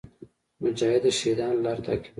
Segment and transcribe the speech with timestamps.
[0.63, 2.09] مجاهد د شهیدانو لار تعقیبوي.